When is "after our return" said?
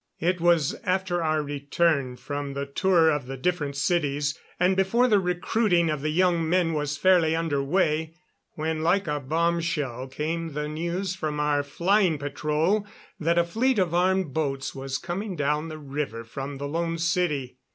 0.83-2.15